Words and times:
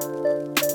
Música 0.00 0.69